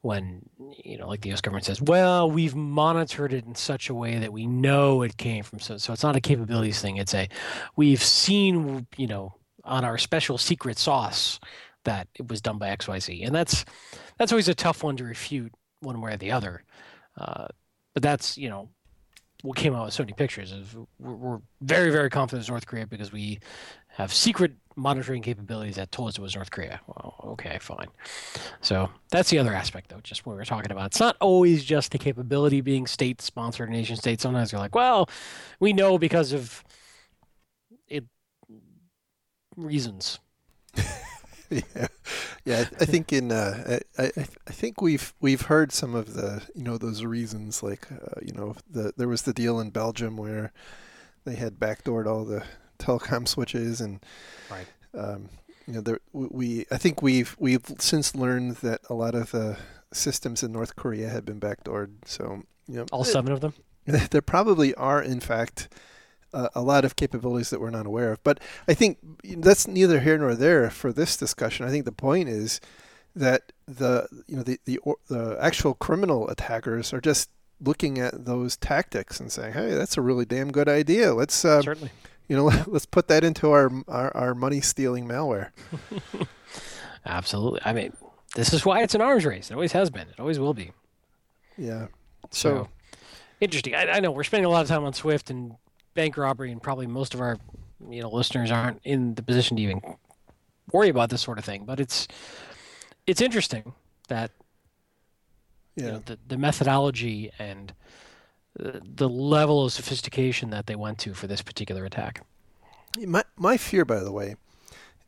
[0.00, 0.48] when
[0.82, 1.40] you know, like the U.S.
[1.40, 5.44] government says, "Well, we've monitored it in such a way that we know it came
[5.44, 6.96] from." So, so it's not a capabilities thing.
[6.96, 7.28] It's a
[7.76, 9.34] we've seen, you know,
[9.64, 11.40] on our special secret sauce
[11.84, 13.64] that it was done by X, Y, Z, and that's
[14.18, 16.62] that's always a tough one to refute one way or the other.
[17.18, 17.46] Uh,
[17.92, 18.68] but that's you know
[19.42, 22.86] what came out with Sony Pictures is we're, we're very very confident it's North Korea
[22.86, 23.38] because we
[23.88, 26.80] have secret monitoring capabilities that told us it was North Korea.
[26.86, 27.86] Well, okay, fine.
[28.60, 30.86] So that's the other aspect, though, just what we were talking about.
[30.86, 34.20] It's not always just the capability being state sponsored nation state.
[34.20, 35.08] Sometimes you're like, well,
[35.60, 36.64] we know because of
[39.56, 40.18] reasons.
[41.50, 41.88] yeah,
[42.44, 42.64] yeah.
[42.80, 46.62] I think in uh, I, I I think we've we've heard some of the you
[46.62, 50.52] know those reasons like uh, you know the there was the deal in Belgium where
[51.24, 52.44] they had backdoored all the
[52.78, 54.04] telecom switches and
[54.50, 54.66] right.
[54.94, 55.28] Um,
[55.66, 59.56] you know there we I think we've we've since learned that a lot of the
[59.92, 61.92] systems in North Korea had been backdoored.
[62.04, 63.54] So you know all seven of them.
[63.86, 65.68] There probably are in fact
[66.54, 68.22] a lot of capabilities that we're not aware of.
[68.24, 71.66] But I think that's neither here nor there for this discussion.
[71.66, 72.60] I think the point is
[73.16, 78.56] that the you know the the, the actual criminal attackers are just looking at those
[78.56, 81.14] tactics and saying, "Hey, that's a really damn good idea.
[81.14, 81.90] Let's uh, certainly
[82.28, 85.50] You know, let's put that into our our, our money stealing malware.
[87.06, 87.60] Absolutely.
[87.64, 87.92] I mean,
[88.34, 89.50] this is why it's an arms race.
[89.50, 90.08] It always has been.
[90.08, 90.72] It always will be.
[91.58, 91.88] Yeah.
[92.30, 92.68] So, So
[93.40, 93.74] interesting.
[93.74, 95.56] I, I know we're spending a lot of time on Swift and
[95.94, 97.38] bank robbery, and probably most of our
[97.88, 99.80] you know listeners aren't in the position to even
[100.72, 101.64] worry about this sort of thing.
[101.64, 102.08] But it's
[103.06, 103.72] it's interesting
[104.08, 104.30] that
[105.76, 107.72] you know, the the methodology and
[108.54, 112.24] the, the level of sophistication that they went to for this particular attack.
[112.98, 114.36] my my fear, by the way,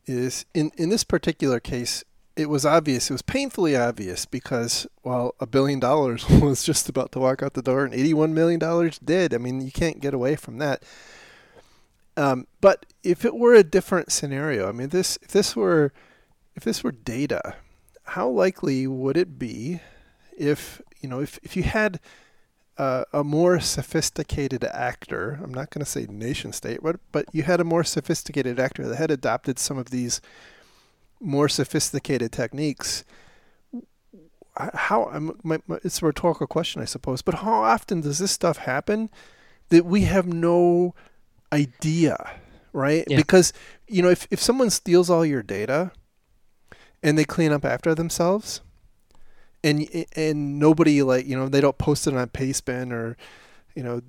[0.07, 2.05] is in in this particular case,
[2.37, 3.11] it was obvious.
[3.11, 7.55] It was painfully obvious because while a billion dollars was just about to walk out
[7.55, 9.35] the door, and eighty-one million dollars did.
[9.35, 10.83] I mean, you can't get away from that.
[12.17, 15.93] Um, but if it were a different scenario, I mean, this if this were
[16.55, 17.57] if this were data,
[18.05, 19.81] how likely would it be
[20.37, 22.01] if you know if if you had
[22.79, 27.43] uh, a more sophisticated actor, I'm not going to say nation state, but but you
[27.43, 30.21] had a more sophisticated actor that had adopted some of these
[31.21, 33.05] more sophisticated techniques.
[34.57, 35.11] How
[35.43, 39.11] my, my, it's a rhetorical question, I suppose, but how often does this stuff happen
[39.69, 40.95] that we have no
[41.53, 42.41] idea,
[42.73, 43.05] right?
[43.07, 43.17] Yeah.
[43.19, 43.53] Because
[43.87, 45.93] you know, if if someone steals all your data
[47.03, 48.63] and they clean up after themselves,
[49.63, 53.17] and and nobody like you know they don't post it on Pastebin or
[53.75, 54.01] you know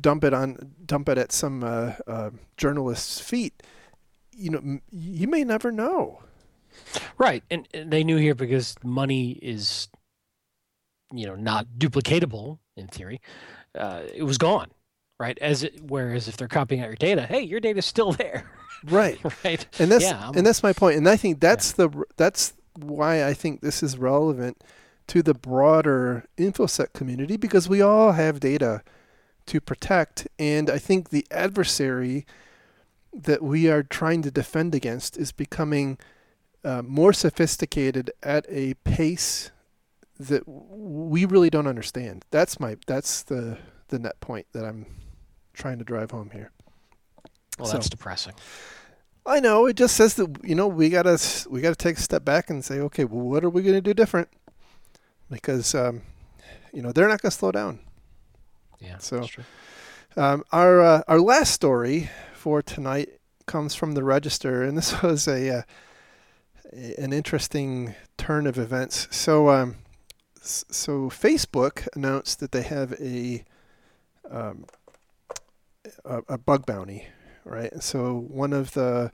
[0.00, 3.62] dump it on dump it at some uh, uh, journalist's feet,
[4.32, 6.22] you know you may never know.
[7.18, 9.88] Right, and and they knew here because money is,
[11.12, 13.20] you know, not duplicatable in theory.
[13.76, 14.70] Uh, it was gone,
[15.18, 15.38] right?
[15.40, 18.50] As it, whereas if they're copying out your data, hey, your data's still there,
[18.84, 19.18] Right.
[19.44, 19.66] right?
[19.78, 20.96] And that's Yeah, and that's my point.
[20.96, 24.62] And I think that's the that's why I think this is relevant
[25.08, 28.82] to the broader infosec community because we all have data
[29.44, 32.24] to protect and I think the adversary
[33.12, 35.98] that we are trying to defend against is becoming
[36.64, 39.50] uh, more sophisticated at a pace
[40.20, 42.24] that we really don't understand.
[42.30, 44.86] That's my that's the the net point that I'm
[45.52, 46.50] trying to drive home here.
[47.58, 48.34] Well, So- that's depressing.
[49.24, 51.16] I know it just says that you know we gotta
[51.48, 53.94] we gotta take a step back and say okay well what are we gonna do
[53.94, 54.28] different
[55.30, 56.02] because um,
[56.72, 57.78] you know they're not gonna slow down.
[58.80, 59.44] Yeah, So- that's true.
[60.16, 63.08] Um, our uh, our last story for tonight
[63.46, 65.64] comes from the Register and this was a, uh, a
[66.72, 69.08] an interesting turn of events.
[69.10, 69.76] So um,
[70.40, 73.44] so Facebook announced that they have a
[74.30, 74.66] um,
[76.04, 77.06] a, a bug bounty,
[77.44, 77.82] right?
[77.82, 79.12] So one of the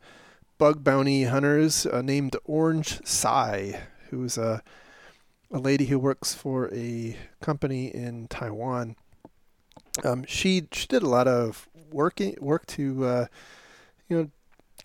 [0.58, 4.62] bug bounty hunters uh, named Orange Tsai, who's a
[5.50, 8.96] a lady who works for a company in Taiwan.
[10.04, 13.26] Um, she she did a lot of working work to uh,
[14.08, 14.30] you know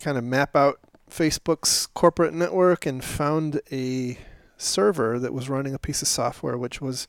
[0.00, 0.80] kind of map out
[1.14, 4.18] Facebook's corporate network and found a
[4.56, 7.06] server that was running a piece of software which was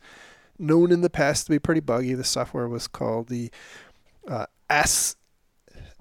[0.60, 2.14] known in the past to be pretty buggy.
[2.14, 3.50] The software was called the
[4.28, 5.16] uh, S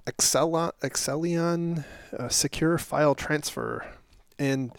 [0.07, 1.83] Excelion
[2.17, 3.85] uh, Secure File Transfer,
[4.37, 4.71] and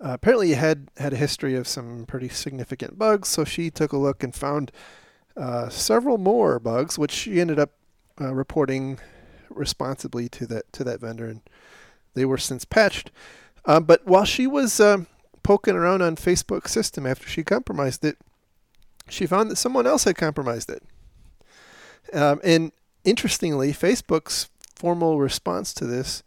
[0.00, 3.28] uh, apparently it had had a history of some pretty significant bugs.
[3.28, 4.70] So she took a look and found
[5.36, 7.70] uh, several more bugs, which she ended up
[8.20, 8.98] uh, reporting
[9.48, 11.40] responsibly to that to that vendor, and
[12.18, 13.10] they were since patched.
[13.64, 15.06] Um, but while she was um,
[15.42, 18.18] poking around on Facebook's system after she compromised it,
[19.08, 20.82] she found that someone else had compromised it.
[22.12, 22.72] Um, and
[23.04, 26.22] interestingly, Facebook's formal response to this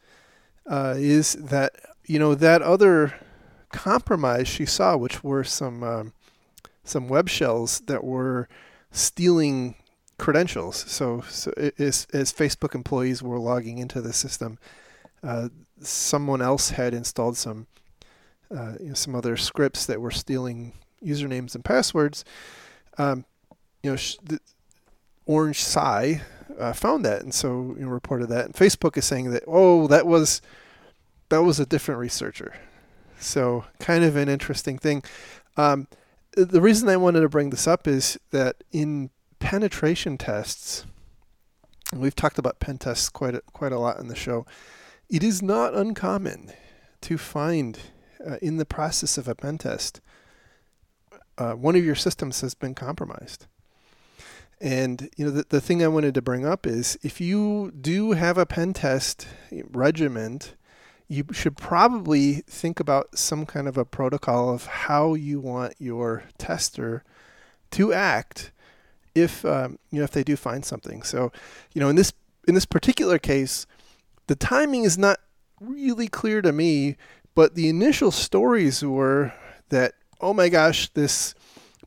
[0.68, 1.74] uh, is that
[2.06, 3.16] you know that other
[3.72, 6.14] compromise she saw, which were some um,
[6.84, 8.48] some web shells that were
[8.92, 9.76] stealing
[10.18, 10.78] credentials.
[10.88, 14.60] So, so as, as Facebook employees were logging into the system,
[15.24, 15.50] uh,
[15.82, 17.68] someone else had installed some
[18.56, 22.26] uh, you know, some other scripts that were stealing usernames and passwords.
[22.98, 23.26] Um,
[23.82, 24.18] you know, sh-
[25.26, 26.22] Orange Tsai
[26.60, 28.46] uh, found that, and so you know, reported that.
[28.46, 30.42] And Facebook is saying that oh, that was
[31.30, 32.54] that was a different researcher.
[33.20, 35.04] So kind of an interesting thing.
[35.56, 35.88] Um,
[36.34, 40.86] the reason I wanted to bring this up is that in penetration tests,
[41.94, 44.46] we've talked about pen tests quite a, quite a lot in the show.
[45.12, 46.54] It is not uncommon
[47.02, 47.78] to find
[48.26, 50.00] uh, in the process of a pen test
[51.38, 53.48] uh, one of your systems has been compromised.
[54.62, 58.12] And you know the, the thing I wanted to bring up is if you do
[58.12, 59.28] have a pen test
[59.72, 60.56] regiment,
[61.10, 66.24] you should probably think about some kind of a protocol of how you want your
[66.38, 67.04] tester
[67.72, 68.52] to act
[69.14, 71.02] if um, you know if they do find something.
[71.02, 71.34] So,
[71.74, 72.14] you know, in this
[72.48, 73.66] in this particular case,
[74.28, 75.20] the timing is not
[75.60, 76.98] really clear to me,
[77.36, 79.34] but the initial stories were
[79.70, 81.34] that oh my gosh, this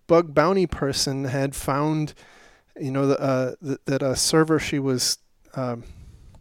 [0.07, 2.15] bug bounty person had found,
[2.79, 5.19] you know, the, uh, th- that a server she was,
[5.55, 5.85] um,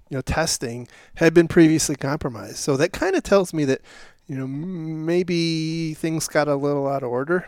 [0.10, 2.58] you know, testing had been previously compromised.
[2.58, 3.82] So that kind of tells me that,
[4.28, 7.48] you know, maybe things got a little out of order,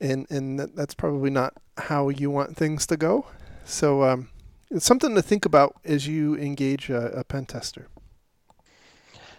[0.00, 3.26] and and that, that's probably not how you want things to go.
[3.64, 4.28] So um,
[4.70, 7.88] it's something to think about as you engage a, a pen tester.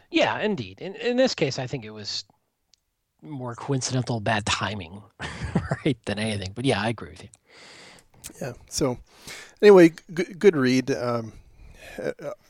[0.09, 0.81] Yeah, indeed.
[0.81, 2.25] In in this case, I think it was
[3.21, 5.01] more coincidental bad timing,
[5.85, 6.51] right, than anything.
[6.53, 7.29] But yeah, I agree with you.
[8.41, 8.53] Yeah.
[8.69, 8.97] So
[9.61, 10.91] anyway, g- good read.
[10.91, 11.33] Um,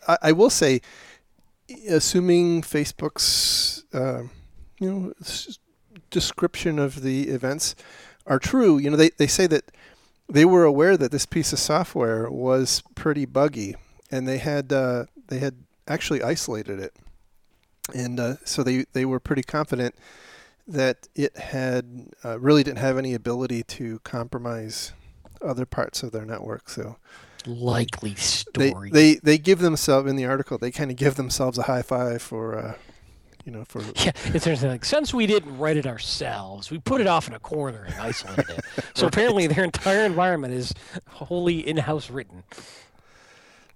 [0.07, 0.82] I, I will say,
[1.89, 4.23] assuming Facebook's uh,
[4.79, 5.59] you know s-
[6.09, 7.75] description of the events
[8.25, 9.71] are true, you know they, they say that
[10.32, 13.75] they were aware that this piece of software was pretty buggy,
[14.09, 15.55] and they had uh, they had
[15.88, 16.93] actually isolated it,
[17.93, 19.93] and uh, so they they were pretty confident
[20.67, 24.93] that it had uh, really didn't have any ability to compromise
[25.41, 26.69] other parts of their network.
[26.69, 26.97] So
[27.45, 28.89] Likely they story.
[28.91, 32.21] they they give themselves in the article they kind of give themselves a high five
[32.21, 32.75] for uh,
[33.46, 34.70] you know for yeah, it's interesting.
[34.70, 37.96] Like, since we didn't write it ourselves, we put it off in a corner and
[37.96, 38.66] isolated it.
[38.96, 40.74] So apparently, their entire environment is
[41.08, 42.44] wholly in-house written.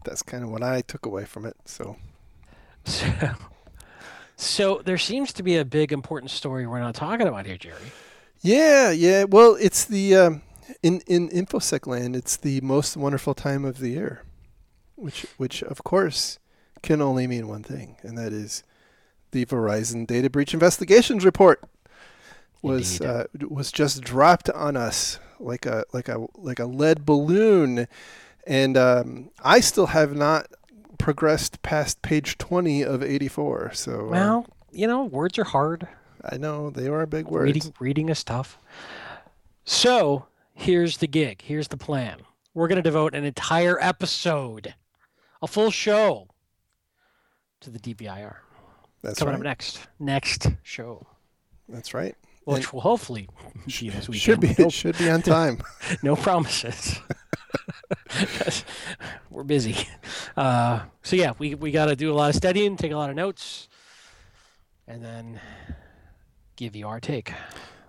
[0.03, 1.55] that's kind of what I took away from it.
[1.65, 1.97] So
[2.85, 3.07] So,
[4.35, 7.91] so there seems to be a big important story we're not talking about here, Jerry.
[8.41, 9.23] yeah, yeah.
[9.23, 10.41] Well, it's the um,
[10.83, 12.15] in in infosec land.
[12.15, 14.23] It's the most wonderful time of the year,
[14.95, 16.37] which which of course
[16.83, 18.63] can only mean one thing, and that is
[19.35, 21.61] the Verizon Data Breach Investigations Report
[22.61, 27.89] was uh, was just dropped on us like a like a like a lead balloon,
[28.47, 30.47] and um, I still have not
[30.97, 33.71] progressed past page twenty of eighty four.
[33.73, 35.85] So uh, Well, you know, words are hard.
[36.23, 37.43] I know they are big words.
[37.53, 38.57] Reading reading is tough.
[39.65, 41.41] So here's the gig.
[41.41, 42.19] Here's the plan.
[42.53, 44.75] We're going to devote an entire episode,
[45.41, 46.29] a full show,
[47.59, 48.44] to the DBIR.
[49.05, 49.39] That's Coming right.
[49.39, 51.05] up next, next show,
[51.69, 52.15] That's right.
[52.45, 53.29] which will hopefully
[53.67, 54.15] be this weekend.
[54.15, 55.61] should be it should be on time.
[56.03, 56.99] no promises.
[59.29, 59.75] We're busy.
[60.35, 63.09] Uh, so yeah, we we got to do a lot of studying, take a lot
[63.09, 63.67] of notes,
[64.87, 65.39] and then
[66.55, 67.31] give you our take,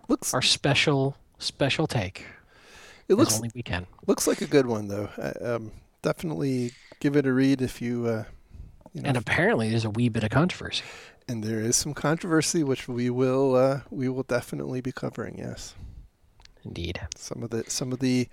[0.09, 2.27] looks our special special take.
[3.09, 3.87] it looks only we can.
[4.07, 5.09] looks like a good one though.
[5.19, 8.07] I, um, definitely give it a read if you.
[8.07, 8.25] Uh,
[8.95, 10.83] you know, And apparently, there's a wee bit of controversy.
[11.29, 15.39] and there is some controversy which we will uh, we will definitely be covering.
[15.39, 15.75] Yes,
[16.65, 17.01] Indeed.
[17.17, 18.29] some of the some of the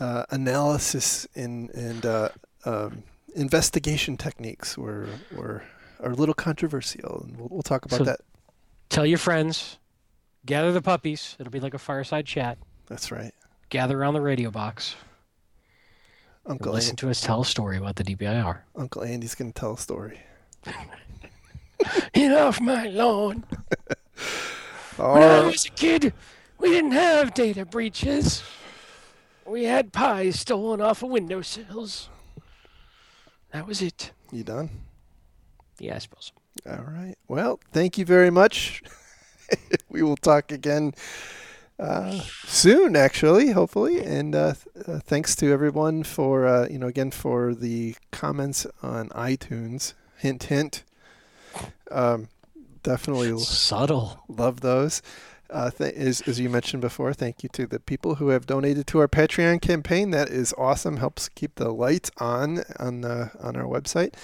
[0.00, 2.28] uh, analysis and and uh,
[2.64, 3.02] um,
[3.34, 5.62] investigation techniques were were
[6.00, 8.20] are a little controversial, and we'll, we'll talk about So- that.
[8.88, 9.76] Tell your friends,
[10.46, 11.36] gather the puppies.
[11.38, 12.56] It'll be like a fireside chat.
[12.86, 13.34] That's right,
[13.68, 14.96] Gather around the radio box.
[16.48, 18.60] Uncle listen An- to us tell a story about the DBIR.
[18.74, 20.20] Uncle Andy's gonna tell a story.
[22.12, 23.44] Get off my lawn.
[24.98, 26.12] All When I was a kid,
[26.58, 28.42] we didn't have data breaches.
[29.46, 32.08] We had pies stolen off of windowsills.
[33.52, 34.12] That was it.
[34.32, 34.70] You done?
[35.78, 36.32] Yeah, I suppose.
[36.68, 37.14] All right.
[37.28, 38.82] Well, thank you very much.
[39.88, 40.94] we will talk again
[41.78, 44.02] uh, soon, actually, hopefully.
[44.02, 48.66] And uh, th- uh, thanks to everyone for, uh, you know, again, for the comments
[48.82, 49.94] on iTunes.
[50.18, 50.82] Hint, hint.
[51.90, 52.28] Um,
[52.82, 54.24] definitely Subtle.
[54.28, 55.02] love those.
[55.50, 58.86] Uh, th- as, as you mentioned before, thank you to the people who have donated
[58.88, 60.10] to our Patreon campaign.
[60.10, 60.98] That is awesome.
[60.98, 64.14] Helps keep the lights on on the on our website.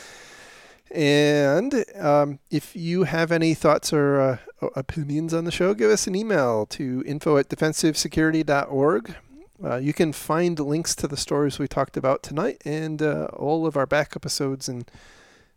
[0.95, 4.39] And um, if you have any thoughts or uh,
[4.77, 9.17] opinions on the show, give us an email to info at defensivesecurity.org.
[9.63, 13.67] Uh, you can find links to the stories we talked about tonight and uh, all
[13.67, 14.89] of our back episodes and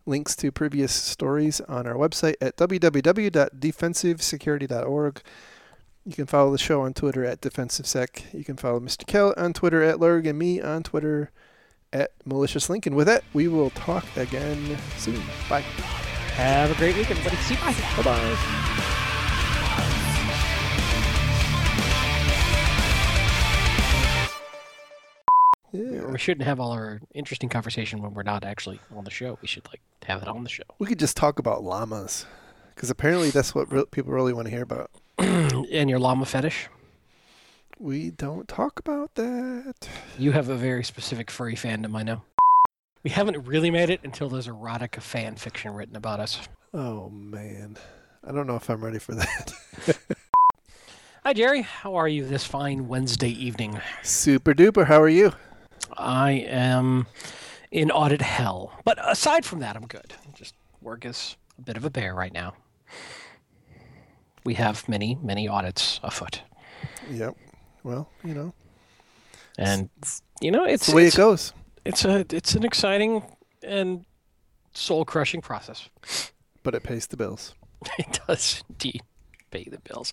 [0.06, 5.22] links to previous stories on our website at www.defensivesecurity.org.
[6.04, 8.34] You can follow the show on Twitter at DefensiveSec.
[8.34, 9.06] You can follow Mr.
[9.06, 11.30] Kell on Twitter at Lurg and me on Twitter
[11.92, 12.86] at Malicious Link.
[12.86, 15.22] And with that, we will talk again soon.
[15.48, 15.60] Bye.
[16.34, 17.36] Have a great week, everybody.
[17.36, 17.60] See you.
[17.60, 17.74] Bye.
[17.96, 18.88] Bye bye.
[25.72, 26.06] Yeah.
[26.06, 29.38] We shouldn't have all our interesting conversation when we're not actually on the show.
[29.42, 30.64] We should like have it on the show.
[30.78, 32.24] We could just talk about llamas
[32.74, 34.90] because apparently that's what re- people really want to hear about.
[35.18, 36.68] and your llama fetish.
[37.80, 39.88] We don't talk about that.
[40.18, 42.22] You have a very specific furry fandom, I know.
[43.04, 46.40] We haven't really made it until there's erotica fan fiction written about us.
[46.74, 47.76] Oh man,
[48.26, 49.52] I don't know if I'm ready for that.
[51.24, 51.62] Hi, Jerry.
[51.62, 53.80] How are you this fine Wednesday evening?
[54.02, 54.86] Super duper.
[54.86, 55.32] How are you?
[55.96, 57.06] I am
[57.70, 58.72] in audit hell.
[58.84, 60.14] But aside from that, I'm good.
[60.34, 62.54] Just work is a bit of a bear right now.
[64.44, 66.42] We have many, many audits afoot.
[67.10, 67.36] Yep.
[67.84, 68.52] Well, you know,
[69.56, 69.88] And
[70.40, 71.52] you know, it's it's the way it's, it goes.
[71.84, 73.22] it's a it's an exciting
[73.62, 74.04] and
[74.74, 75.88] soul crushing process.
[76.62, 77.54] But it pays the bills.
[77.98, 79.02] It does indeed
[79.50, 80.12] pay the bills.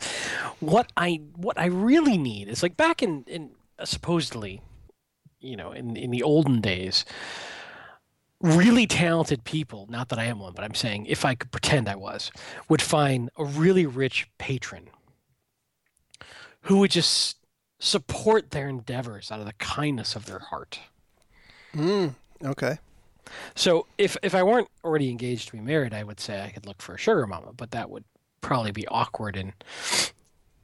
[0.60, 4.62] What I what I really need is like back in in uh, supposedly,
[5.40, 7.04] you know, in in the olden days,
[8.42, 9.88] really talented people.
[9.90, 12.32] Not that I am one, but I'm saying if I could pretend I was,
[12.70, 14.90] would find a really rich patron
[16.62, 17.38] who would just
[17.86, 20.80] support their endeavors out of the kindness of their heart.
[21.76, 22.80] Mm, okay.
[23.54, 26.66] So if if I weren't already engaged to be married, I would say I could
[26.66, 28.04] look for a sugar mama, but that would
[28.42, 29.54] probably be awkward and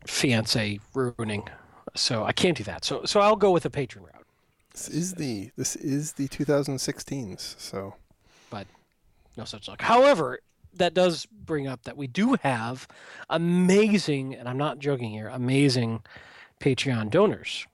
[0.05, 1.47] fiance ruining.
[1.95, 2.85] So I can't do that.
[2.85, 4.25] So so I'll go with the patron route.
[4.71, 7.59] This is the this is the 2016s.
[7.59, 7.95] So
[8.49, 8.65] but
[9.37, 9.81] No such luck.
[9.81, 10.39] However,
[10.73, 12.87] that does bring up that we do have
[13.29, 16.01] amazing, and I'm not joking here, amazing
[16.61, 17.67] Patreon donors.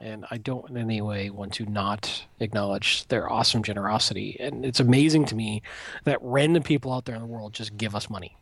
[0.00, 4.36] And I don't in any way want to not acknowledge their awesome generosity.
[4.40, 5.62] And it's amazing to me
[6.04, 8.36] that random people out there in the world just give us money.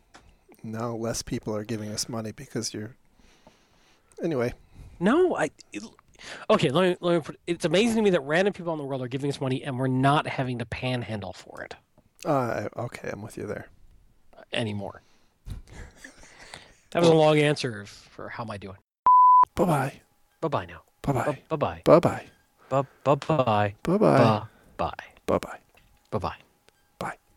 [0.63, 2.95] now less people are giving us money because you're.
[4.23, 4.53] Anyway,
[4.99, 5.51] No, I.
[5.71, 5.83] It,
[6.49, 7.21] okay, let me let me.
[7.21, 9.63] Put, it's amazing to me that random people in the world are giving us money,
[9.63, 11.75] and we're not having to panhandle for it
[12.25, 13.67] uh, okay, I'm with you there.
[14.53, 15.01] anymore.
[16.91, 18.75] That was a long answer for how am I doing.
[19.55, 20.01] Bye bye.
[20.41, 20.81] Bye bye now.
[21.01, 21.37] Bye bye.
[21.49, 21.81] Bye bye.
[21.85, 22.25] Bye bye.
[22.69, 22.95] Bye bye.
[23.03, 23.75] Bye bye.
[23.83, 24.47] Bye bye.
[25.27, 25.59] Bye bye.
[26.11, 26.50] Bye bye.